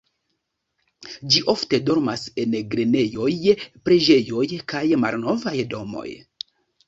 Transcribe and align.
Ĝi 1.33 1.41
ofte 1.51 1.79
dormas 1.89 2.23
en 2.45 2.55
grenejoj, 2.71 3.29
preĝejoj 3.89 4.47
kaj 4.73 4.83
malnovaj 5.05 5.55
domoj. 5.75 6.09